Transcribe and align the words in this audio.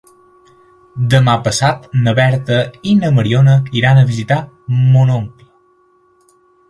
Demà 1.13 1.33
passat 1.47 1.85
na 2.07 2.13
Berta 2.19 2.57
i 2.93 2.95
na 3.03 3.11
Mariona 3.19 3.59
iran 3.83 4.01
a 4.01 4.07
visitar 4.09 4.39
mon 4.79 5.13
oncle. 5.21 5.51